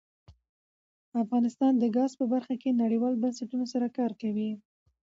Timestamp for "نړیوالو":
2.83-3.21